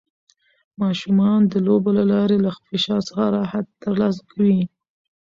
ماشومان 0.81 1.39
د 1.51 1.53
لوبو 1.65 1.89
له 1.97 2.03
لارې 2.11 2.37
له 2.45 2.49
فشار 2.67 3.01
څخه 3.09 3.23
راحت 3.37 3.65
ترلاسه 3.83 4.21
کوي. 4.31 4.59